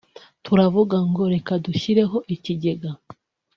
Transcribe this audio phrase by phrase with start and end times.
[0.45, 2.89] turavuga ngo reka dushyireho ikigega